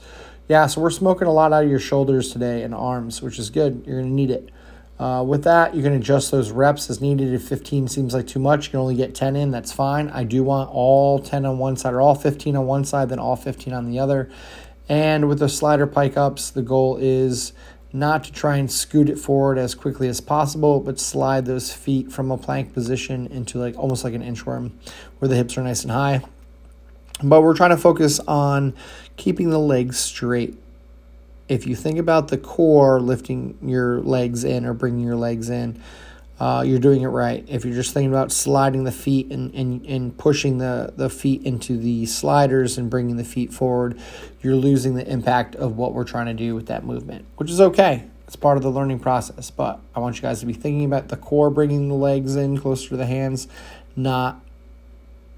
Yeah, 0.51 0.67
so 0.67 0.81
we're 0.81 0.89
smoking 0.89 1.29
a 1.29 1.31
lot 1.31 1.53
out 1.53 1.63
of 1.63 1.69
your 1.69 1.79
shoulders 1.79 2.33
today 2.33 2.63
and 2.63 2.75
arms, 2.75 3.21
which 3.21 3.39
is 3.39 3.49
good. 3.49 3.85
You're 3.87 4.01
gonna 4.01 4.11
need 4.11 4.29
it. 4.29 4.51
Uh, 4.99 5.23
with 5.25 5.45
that, 5.45 5.73
you 5.73 5.81
can 5.81 5.93
adjust 5.93 6.29
those 6.29 6.51
reps 6.51 6.89
as 6.89 6.99
needed. 6.99 7.33
If 7.33 7.43
15 7.43 7.87
seems 7.87 8.13
like 8.13 8.27
too 8.27 8.39
much, 8.39 8.65
you 8.65 8.71
can 8.71 8.81
only 8.81 8.95
get 8.95 9.15
10 9.15 9.37
in. 9.37 9.51
That's 9.51 9.71
fine. 9.71 10.09
I 10.09 10.25
do 10.25 10.43
want 10.43 10.69
all 10.69 11.19
10 11.19 11.45
on 11.45 11.57
one 11.57 11.77
side 11.77 11.93
or 11.93 12.01
all 12.01 12.15
15 12.15 12.57
on 12.57 12.65
one 12.65 12.83
side, 12.83 13.07
then 13.07 13.17
all 13.17 13.37
15 13.37 13.71
on 13.71 13.89
the 13.89 13.97
other. 13.97 14.29
And 14.89 15.29
with 15.29 15.39
the 15.39 15.47
slider 15.47 15.87
pike 15.87 16.17
ups, 16.17 16.49
the 16.49 16.61
goal 16.61 16.97
is 16.97 17.53
not 17.93 18.25
to 18.25 18.33
try 18.33 18.57
and 18.57 18.69
scoot 18.69 19.07
it 19.07 19.17
forward 19.17 19.57
as 19.57 19.73
quickly 19.73 20.09
as 20.09 20.19
possible, 20.19 20.81
but 20.81 20.99
slide 20.99 21.45
those 21.45 21.71
feet 21.71 22.11
from 22.11 22.29
a 22.29 22.37
plank 22.37 22.73
position 22.73 23.25
into 23.27 23.57
like 23.57 23.77
almost 23.77 24.03
like 24.03 24.13
an 24.13 24.21
inchworm 24.21 24.71
where 25.19 25.29
the 25.29 25.35
hips 25.37 25.57
are 25.57 25.63
nice 25.63 25.83
and 25.83 25.93
high. 25.93 26.21
But 27.23 27.41
we're 27.41 27.55
trying 27.55 27.69
to 27.71 27.77
focus 27.77 28.19
on 28.27 28.73
keeping 29.17 29.49
the 29.49 29.59
legs 29.59 29.99
straight. 29.99 30.57
If 31.47 31.67
you 31.67 31.75
think 31.75 31.99
about 31.99 32.29
the 32.29 32.37
core 32.37 32.99
lifting 32.99 33.57
your 33.61 33.99
legs 34.01 34.43
in 34.43 34.65
or 34.65 34.73
bringing 34.73 35.05
your 35.05 35.15
legs 35.17 35.49
in, 35.49 35.81
uh, 36.39 36.63
you're 36.63 36.79
doing 36.79 37.01
it 37.01 37.07
right. 37.07 37.45
If 37.47 37.65
you're 37.65 37.75
just 37.75 37.93
thinking 37.93 38.09
about 38.09 38.31
sliding 38.31 38.83
the 38.83 38.91
feet 38.91 39.31
and, 39.31 39.53
and, 39.53 39.85
and 39.85 40.17
pushing 40.17 40.57
the, 40.57 40.91
the 40.95 41.07
feet 41.07 41.43
into 41.43 41.77
the 41.77 42.07
sliders 42.07 42.79
and 42.79 42.89
bringing 42.89 43.17
the 43.17 43.23
feet 43.23 43.53
forward, 43.53 43.99
you're 44.41 44.55
losing 44.55 44.95
the 44.95 45.07
impact 45.07 45.55
of 45.55 45.77
what 45.77 45.93
we're 45.93 46.03
trying 46.03 46.25
to 46.25 46.33
do 46.33 46.55
with 46.55 46.65
that 46.65 46.83
movement, 46.83 47.25
which 47.35 47.51
is 47.51 47.61
okay. 47.61 48.05
It's 48.25 48.35
part 48.35 48.57
of 48.57 48.63
the 48.63 48.71
learning 48.71 48.99
process. 48.99 49.51
But 49.51 49.81
I 49.93 49.99
want 49.99 50.15
you 50.15 50.23
guys 50.23 50.39
to 50.39 50.47
be 50.47 50.53
thinking 50.53 50.85
about 50.85 51.09
the 51.09 51.17
core 51.17 51.51
bringing 51.51 51.89
the 51.89 51.95
legs 51.95 52.35
in 52.35 52.57
closer 52.57 52.89
to 52.89 52.97
the 52.97 53.05
hands, 53.05 53.47
not 53.95 54.41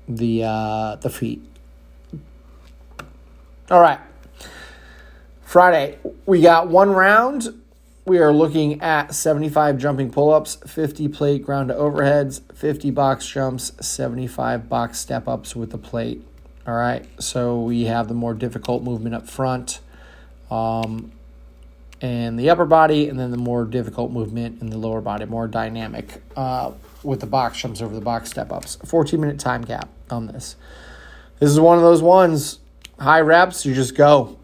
the 0.08 0.44
uh, 0.46 0.96
the 0.98 1.10
feet. 1.10 1.44
All 3.74 3.82
right. 3.82 4.00
Friday, 5.42 5.98
we 6.28 6.42
got 6.42 6.68
one 6.68 6.92
round 6.92 7.60
we 8.06 8.20
are 8.20 8.32
looking 8.32 8.82
at 8.82 9.16
75 9.16 9.80
jumping 9.80 10.12
pull 10.12 10.32
ups, 10.32 10.60
50 10.68 11.08
plate 11.08 11.44
ground 11.44 11.70
to 11.70 11.74
overheads, 11.74 12.42
50 12.54 12.92
box 12.92 13.28
jumps, 13.28 13.72
75 13.82 14.70
box 14.70 15.00
step 15.00 15.28
ups 15.28 15.56
with 15.56 15.72
the 15.72 15.80
plate. 15.80 16.24
All 16.68 16.76
right, 16.76 17.04
so 17.20 17.64
we 17.64 17.86
have 17.86 18.08
the 18.08 18.14
more 18.14 18.36
difficult 18.36 18.84
movement 18.84 19.16
up 19.16 19.28
front 19.28 19.80
um, 20.52 21.12
and 22.00 22.38
the 22.38 22.52
upper 22.52 22.66
body, 22.66 23.10
and 23.10 23.20
then 23.20 23.32
the 23.32 23.38
more 23.38 23.66
difficult 23.66 24.12
movement 24.12 24.62
in 24.62 24.70
the 24.70 24.78
lower 24.78 25.02
body, 25.02 25.26
more 25.26 25.48
dynamic 25.48 26.22
uh, 26.36 26.74
with 27.02 27.22
the 27.22 27.26
box 27.26 27.60
jumps 27.60 27.82
over 27.82 27.96
the 27.96 28.02
box 28.02 28.30
step 28.30 28.52
ups. 28.52 28.78
14 28.86 29.20
minute 29.20 29.40
time 29.40 29.64
cap 29.64 29.90
on 30.12 30.28
this. 30.28 30.58
This 31.40 31.50
is 31.50 31.60
one 31.60 31.78
of 31.78 31.84
those 31.84 32.04
ones, 32.04 32.60
high 33.00 33.22
reps, 33.22 33.66
you 33.66 33.74
just 33.74 33.96
go. 33.96 34.38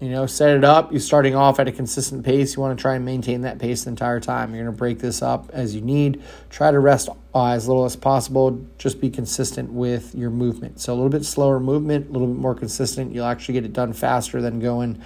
You 0.00 0.08
know, 0.08 0.26
set 0.26 0.56
it 0.56 0.64
up. 0.64 0.90
You're 0.90 1.00
starting 1.00 1.36
off 1.36 1.60
at 1.60 1.68
a 1.68 1.72
consistent 1.72 2.24
pace. 2.24 2.56
You 2.56 2.60
want 2.60 2.76
to 2.76 2.82
try 2.82 2.96
and 2.96 3.04
maintain 3.04 3.42
that 3.42 3.60
pace 3.60 3.84
the 3.84 3.90
entire 3.90 4.18
time. 4.18 4.52
You're 4.52 4.64
going 4.64 4.74
to 4.74 4.78
break 4.78 4.98
this 4.98 5.22
up 5.22 5.48
as 5.52 5.76
you 5.76 5.80
need. 5.80 6.20
Try 6.50 6.72
to 6.72 6.80
rest 6.80 7.08
uh, 7.32 7.46
as 7.46 7.68
little 7.68 7.84
as 7.84 7.94
possible. 7.94 8.66
Just 8.78 9.00
be 9.00 9.10
consistent 9.10 9.72
with 9.72 10.12
your 10.12 10.30
movement. 10.30 10.80
So 10.80 10.92
a 10.92 10.96
little 10.96 11.08
bit 11.08 11.24
slower 11.24 11.60
movement, 11.60 12.08
a 12.08 12.12
little 12.12 12.26
bit 12.26 12.36
more 12.36 12.56
consistent. 12.56 13.14
You'll 13.14 13.26
actually 13.26 13.54
get 13.54 13.64
it 13.64 13.72
done 13.72 13.92
faster 13.92 14.42
than 14.42 14.58
going 14.58 15.00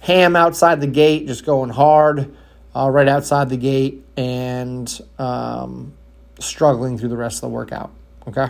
ham 0.00 0.36
outside 0.36 0.82
the 0.82 0.88
gate, 0.88 1.26
just 1.26 1.46
going 1.46 1.70
hard 1.70 2.36
uh, 2.76 2.90
right 2.90 3.08
outside 3.08 3.48
the 3.48 3.56
gate 3.56 4.04
and 4.16 5.00
um, 5.18 5.94
struggling 6.38 6.98
through 6.98 7.08
the 7.08 7.16
rest 7.16 7.36
of 7.36 7.48
the 7.48 7.54
workout. 7.54 7.90
Okay. 8.28 8.48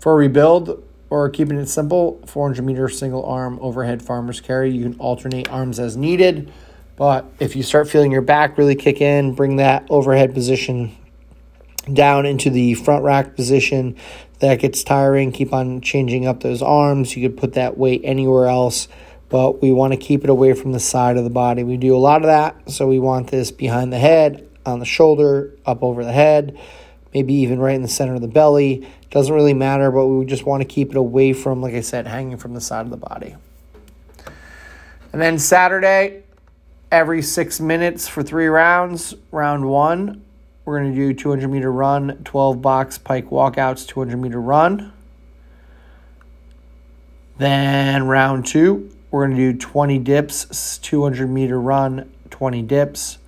For 0.00 0.16
rebuild, 0.16 0.82
or 1.14 1.30
keeping 1.30 1.56
it 1.56 1.68
simple, 1.68 2.20
400 2.26 2.64
meter 2.64 2.88
single 2.88 3.24
arm 3.24 3.56
overhead 3.62 4.02
farmer's 4.02 4.40
carry. 4.40 4.72
You 4.72 4.82
can 4.82 4.98
alternate 4.98 5.48
arms 5.48 5.78
as 5.78 5.96
needed, 5.96 6.52
but 6.96 7.24
if 7.38 7.54
you 7.54 7.62
start 7.62 7.88
feeling 7.88 8.10
your 8.10 8.20
back 8.20 8.58
really 8.58 8.74
kick 8.74 9.00
in, 9.00 9.32
bring 9.32 9.56
that 9.56 9.86
overhead 9.90 10.34
position 10.34 10.96
down 11.92 12.26
into 12.26 12.50
the 12.50 12.74
front 12.74 13.04
rack 13.04 13.36
position. 13.36 13.94
That 14.40 14.58
gets 14.58 14.82
tiring. 14.82 15.30
Keep 15.30 15.52
on 15.52 15.82
changing 15.82 16.26
up 16.26 16.40
those 16.40 16.62
arms. 16.62 17.16
You 17.16 17.28
could 17.28 17.38
put 17.38 17.52
that 17.52 17.78
weight 17.78 18.00
anywhere 18.02 18.48
else, 18.48 18.88
but 19.28 19.62
we 19.62 19.70
want 19.70 19.92
to 19.92 19.96
keep 19.96 20.24
it 20.24 20.30
away 20.30 20.52
from 20.52 20.72
the 20.72 20.80
side 20.80 21.16
of 21.16 21.22
the 21.22 21.30
body. 21.30 21.62
We 21.62 21.76
do 21.76 21.94
a 21.94 21.98
lot 21.98 22.22
of 22.22 22.26
that, 22.26 22.72
so 22.72 22.88
we 22.88 22.98
want 22.98 23.30
this 23.30 23.52
behind 23.52 23.92
the 23.92 24.00
head, 24.00 24.48
on 24.66 24.80
the 24.80 24.84
shoulder, 24.84 25.54
up 25.64 25.84
over 25.84 26.02
the 26.02 26.12
head 26.12 26.58
maybe 27.14 27.32
even 27.34 27.60
right 27.60 27.76
in 27.76 27.82
the 27.82 27.88
center 27.88 28.14
of 28.14 28.20
the 28.20 28.28
belly. 28.28 28.86
Doesn't 29.14 29.32
really 29.32 29.54
matter, 29.54 29.92
but 29.92 30.08
we 30.08 30.24
just 30.24 30.44
want 30.44 30.60
to 30.60 30.64
keep 30.64 30.90
it 30.90 30.96
away 30.96 31.32
from, 31.32 31.62
like 31.62 31.74
I 31.74 31.82
said, 31.82 32.08
hanging 32.08 32.36
from 32.36 32.52
the 32.52 32.60
side 32.60 32.80
of 32.80 32.90
the 32.90 32.96
body. 32.96 33.36
And 35.12 35.22
then 35.22 35.38
Saturday, 35.38 36.24
every 36.90 37.22
six 37.22 37.60
minutes 37.60 38.08
for 38.08 38.24
three 38.24 38.48
rounds. 38.48 39.14
Round 39.30 39.68
one, 39.68 40.24
we're 40.64 40.80
going 40.80 40.92
to 40.92 40.96
do 40.96 41.14
200 41.14 41.46
meter 41.46 41.70
run, 41.70 42.22
12 42.24 42.60
box 42.60 42.98
pike 42.98 43.30
walkouts, 43.30 43.86
200 43.86 44.16
meter 44.16 44.40
run. 44.40 44.92
Then 47.38 48.08
round 48.08 48.46
two, 48.46 48.90
we're 49.12 49.28
going 49.28 49.36
to 49.36 49.52
do 49.52 49.56
20 49.56 49.96
dips, 50.00 50.78
200 50.78 51.30
meter 51.30 51.60
run, 51.60 52.12
20 52.30 52.62
dips. 52.62 53.18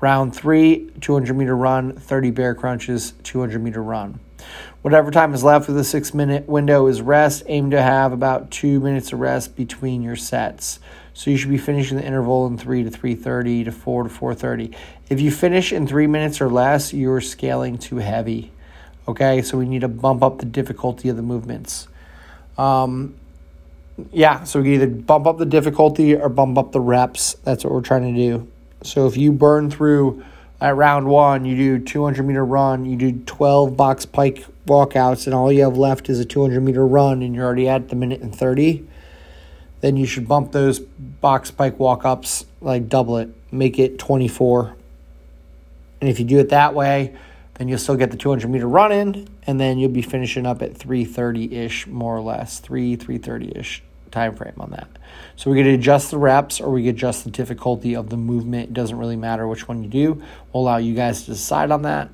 Round 0.00 0.34
three, 0.34 0.90
200 1.00 1.34
meter 1.34 1.56
run, 1.56 1.92
30 1.92 2.30
bear 2.30 2.54
crunches, 2.54 3.14
200 3.24 3.62
meter 3.62 3.82
run. 3.82 4.20
Whatever 4.82 5.10
time 5.10 5.34
is 5.34 5.42
left 5.42 5.68
of 5.68 5.74
the 5.74 5.82
six 5.82 6.14
minute 6.14 6.48
window 6.48 6.86
is 6.86 7.02
rest. 7.02 7.42
Aim 7.46 7.70
to 7.72 7.82
have 7.82 8.12
about 8.12 8.50
two 8.52 8.78
minutes 8.78 9.12
of 9.12 9.18
rest 9.18 9.56
between 9.56 10.02
your 10.02 10.14
sets. 10.14 10.78
So 11.14 11.32
you 11.32 11.36
should 11.36 11.50
be 11.50 11.58
finishing 11.58 11.96
the 11.96 12.04
interval 12.04 12.46
in 12.46 12.56
three 12.56 12.84
to 12.84 12.90
3:30 12.90 13.64
to 13.64 13.72
four 13.72 14.04
to 14.04 14.08
4:30. 14.08 14.72
If 15.08 15.20
you 15.20 15.32
finish 15.32 15.72
in 15.72 15.86
three 15.88 16.06
minutes 16.06 16.40
or 16.40 16.48
less, 16.48 16.92
you're 16.94 17.20
scaling 17.20 17.76
too 17.76 17.96
heavy. 17.96 18.52
Okay, 19.08 19.42
so 19.42 19.58
we 19.58 19.66
need 19.66 19.80
to 19.80 19.88
bump 19.88 20.22
up 20.22 20.38
the 20.38 20.46
difficulty 20.46 21.08
of 21.08 21.16
the 21.16 21.22
movements. 21.22 21.88
Um, 22.56 23.14
yeah, 24.12 24.44
so 24.44 24.60
we 24.60 24.66
can 24.66 24.74
either 24.74 24.86
bump 24.86 25.26
up 25.26 25.38
the 25.38 25.46
difficulty 25.46 26.14
or 26.14 26.28
bump 26.28 26.56
up 26.56 26.70
the 26.70 26.80
reps. 26.80 27.34
That's 27.42 27.64
what 27.64 27.72
we're 27.72 27.80
trying 27.80 28.14
to 28.14 28.20
do. 28.20 28.46
So 28.82 29.06
if 29.06 29.16
you 29.16 29.32
burn 29.32 29.70
through 29.70 30.24
at 30.60 30.76
round 30.76 31.06
one, 31.06 31.44
you 31.44 31.56
do 31.56 31.84
200 31.84 32.22
meter 32.22 32.44
run, 32.44 32.84
you 32.84 32.96
do 32.96 33.12
12 33.12 33.76
box 33.76 34.06
pike 34.06 34.44
walkouts, 34.66 35.26
and 35.26 35.34
all 35.34 35.52
you 35.52 35.62
have 35.62 35.76
left 35.76 36.08
is 36.08 36.20
a 36.20 36.24
200 36.24 36.60
meter 36.60 36.86
run, 36.86 37.22
and 37.22 37.34
you're 37.34 37.44
already 37.44 37.68
at 37.68 37.88
the 37.88 37.96
minute 37.96 38.20
and 38.20 38.34
30, 38.34 38.86
then 39.80 39.96
you 39.96 40.06
should 40.06 40.26
bump 40.26 40.52
those 40.52 40.80
box 40.80 41.50
pike 41.50 41.78
walk 41.78 42.04
ups, 42.04 42.46
like 42.60 42.88
double 42.88 43.16
it, 43.18 43.30
make 43.52 43.78
it 43.78 43.98
24. 43.98 44.76
And 46.00 46.08
if 46.08 46.18
you 46.18 46.24
do 46.24 46.38
it 46.38 46.50
that 46.50 46.74
way, 46.74 47.14
then 47.54 47.68
you'll 47.68 47.78
still 47.78 47.96
get 47.96 48.10
the 48.10 48.16
200 48.16 48.48
meter 48.48 48.68
run 48.68 48.92
in, 48.92 49.28
and 49.46 49.60
then 49.60 49.78
you'll 49.78 49.90
be 49.90 50.02
finishing 50.02 50.46
up 50.46 50.62
at 50.62 50.76
330 50.76 51.56
ish, 51.56 51.86
more 51.86 52.16
or 52.16 52.20
less, 52.20 52.60
3, 52.60 52.96
330 52.96 53.58
ish 53.58 53.82
time 54.10 54.34
frame 54.34 54.54
on 54.58 54.70
that. 54.70 54.88
So 55.36 55.50
we 55.50 55.56
could 55.56 55.66
adjust 55.66 56.10
the 56.10 56.18
reps 56.18 56.60
or 56.60 56.70
we 56.70 56.84
could 56.84 56.94
adjust 56.94 57.24
the 57.24 57.30
difficulty 57.30 57.94
of 57.94 58.10
the 58.10 58.16
movement. 58.16 58.70
It 58.70 58.74
doesn't 58.74 58.98
really 58.98 59.16
matter 59.16 59.46
which 59.46 59.68
one 59.68 59.82
you 59.82 59.88
do. 59.88 60.22
We'll 60.52 60.64
allow 60.64 60.78
you 60.78 60.94
guys 60.94 61.22
to 61.22 61.32
decide 61.32 61.70
on 61.70 61.82
that. 61.82 62.10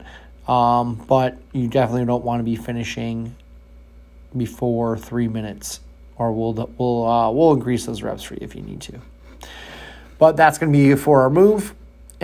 Um, 0.46 0.96
but 1.08 1.38
you 1.52 1.68
definitely 1.68 2.04
don't 2.04 2.24
want 2.24 2.40
to 2.40 2.44
be 2.44 2.56
finishing 2.56 3.34
before 4.36 4.98
three 4.98 5.28
minutes, 5.28 5.80
or 6.16 6.32
we'll 6.32 6.52
we'll 6.76 7.06
uh, 7.06 7.30
we'll 7.30 7.52
increase 7.54 7.86
those 7.86 8.02
reps 8.02 8.22
for 8.22 8.34
you 8.34 8.40
if 8.42 8.54
you 8.54 8.62
need 8.62 8.80
to. 8.82 9.00
But 10.18 10.36
that's 10.36 10.58
going 10.58 10.72
to 10.72 10.78
be 10.78 10.94
for 10.96 11.22
our 11.22 11.30
move. 11.30 11.74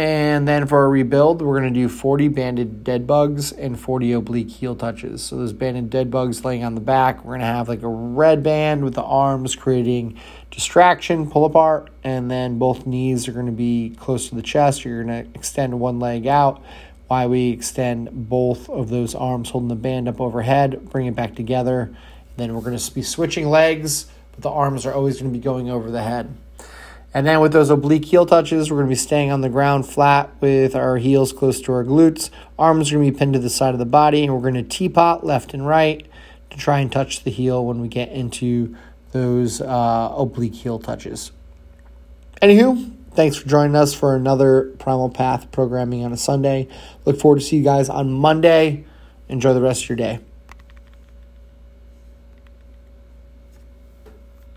And 0.00 0.48
then 0.48 0.66
for 0.66 0.86
a 0.86 0.88
rebuild, 0.88 1.42
we're 1.42 1.60
going 1.60 1.74
to 1.74 1.78
do 1.78 1.86
40 1.86 2.28
banded 2.28 2.84
dead 2.84 3.06
bugs 3.06 3.52
and 3.52 3.78
40 3.78 4.12
oblique 4.12 4.48
heel 4.48 4.74
touches. 4.74 5.22
So 5.22 5.36
those 5.36 5.52
banded 5.52 5.90
dead 5.90 6.10
bugs 6.10 6.42
laying 6.42 6.64
on 6.64 6.74
the 6.74 6.80
back, 6.80 7.22
we're 7.22 7.32
going 7.32 7.40
to 7.40 7.46
have 7.46 7.68
like 7.68 7.82
a 7.82 7.88
red 7.88 8.42
band 8.42 8.82
with 8.82 8.94
the 8.94 9.02
arms 9.02 9.54
creating 9.54 10.18
distraction, 10.50 11.30
pull 11.30 11.44
apart, 11.44 11.90
and 12.02 12.30
then 12.30 12.58
both 12.58 12.86
knees 12.86 13.28
are 13.28 13.32
going 13.32 13.44
to 13.44 13.52
be 13.52 13.94
close 13.98 14.30
to 14.30 14.34
the 14.34 14.40
chest. 14.40 14.86
You're 14.86 15.04
going 15.04 15.26
to 15.26 15.38
extend 15.38 15.78
one 15.78 16.00
leg 16.00 16.26
out 16.26 16.62
while 17.08 17.28
we 17.28 17.50
extend 17.50 18.08
both 18.10 18.70
of 18.70 18.88
those 18.88 19.14
arms, 19.14 19.50
holding 19.50 19.68
the 19.68 19.74
band 19.74 20.08
up 20.08 20.18
overhead, 20.18 20.88
bring 20.88 21.08
it 21.08 21.14
back 21.14 21.34
together. 21.34 21.94
Then 22.38 22.54
we're 22.54 22.62
going 22.62 22.78
to 22.78 22.94
be 22.94 23.02
switching 23.02 23.48
legs, 23.48 24.06
but 24.32 24.40
the 24.40 24.50
arms 24.50 24.86
are 24.86 24.94
always 24.94 25.20
going 25.20 25.30
to 25.30 25.38
be 25.38 25.44
going 25.44 25.68
over 25.68 25.90
the 25.90 26.02
head. 26.02 26.34
And 27.12 27.26
then 27.26 27.40
with 27.40 27.52
those 27.52 27.70
oblique 27.70 28.04
heel 28.04 28.24
touches, 28.24 28.70
we're 28.70 28.78
going 28.78 28.88
to 28.88 28.92
be 28.92 28.96
staying 28.96 29.32
on 29.32 29.40
the 29.40 29.48
ground 29.48 29.86
flat 29.86 30.30
with 30.40 30.76
our 30.76 30.96
heels 30.98 31.32
close 31.32 31.60
to 31.62 31.72
our 31.72 31.84
glutes. 31.84 32.30
Arms 32.58 32.90
are 32.90 32.96
going 32.96 33.06
to 33.06 33.12
be 33.12 33.18
pinned 33.18 33.32
to 33.32 33.40
the 33.40 33.50
side 33.50 33.74
of 33.74 33.80
the 33.80 33.84
body, 33.84 34.22
and 34.22 34.32
we're 34.32 34.40
going 34.40 34.54
to 34.54 34.62
teapot 34.62 35.24
left 35.24 35.52
and 35.52 35.66
right 35.66 36.06
to 36.50 36.56
try 36.56 36.78
and 36.78 36.92
touch 36.92 37.24
the 37.24 37.30
heel 37.30 37.64
when 37.64 37.80
we 37.80 37.88
get 37.88 38.10
into 38.10 38.76
those 39.10 39.60
uh, 39.60 40.14
oblique 40.16 40.54
heel 40.54 40.78
touches. 40.78 41.32
Anywho, 42.40 42.92
thanks 43.12 43.36
for 43.36 43.48
joining 43.48 43.74
us 43.74 43.92
for 43.92 44.14
another 44.14 44.72
Primal 44.78 45.10
Path 45.10 45.50
programming 45.50 46.04
on 46.04 46.12
a 46.12 46.16
Sunday. 46.16 46.68
Look 47.04 47.18
forward 47.18 47.40
to 47.40 47.44
see 47.44 47.56
you 47.56 47.64
guys 47.64 47.88
on 47.88 48.12
Monday. 48.12 48.84
Enjoy 49.28 49.52
the 49.52 49.60
rest 49.60 49.82
of 49.82 49.88
your 49.88 49.96
day. 49.96 50.20